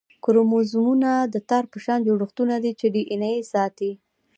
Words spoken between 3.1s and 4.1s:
این اې ساتي